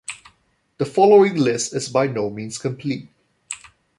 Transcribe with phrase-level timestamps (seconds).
[0.79, 3.07] The following list is by no means complete.